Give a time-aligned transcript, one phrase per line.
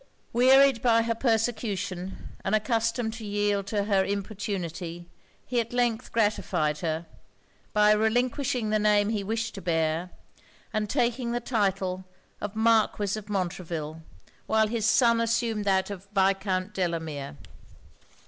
[0.33, 5.05] Wearied by her persecution, and accustomed to yield to her importunity,
[5.45, 7.05] he at length gratified her,
[7.71, 10.09] by relinquishing the name he wished to bear,
[10.73, 12.03] and taking the title
[12.41, 14.01] of Marquis of Montreville,
[14.47, 17.37] while his son assumed that of Viscount Delamere.